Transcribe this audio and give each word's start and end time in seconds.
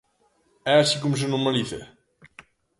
É 0.73 0.75
así 0.79 0.97
como 1.03 1.19
se 1.21 1.27
normaliza? 1.31 1.79